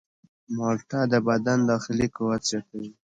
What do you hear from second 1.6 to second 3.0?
داخلي قوت زیاتوي.